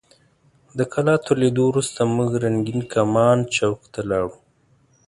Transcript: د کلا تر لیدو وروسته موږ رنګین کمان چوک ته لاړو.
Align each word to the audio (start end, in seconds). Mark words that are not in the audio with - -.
د 0.77 0.79
کلا 0.93 1.15
تر 1.25 1.35
لیدو 1.41 1.63
وروسته 1.67 1.99
موږ 2.15 2.29
رنګین 2.43 2.79
کمان 2.93 3.37
چوک 3.55 3.79
ته 3.93 3.99
لاړو. 4.09 4.31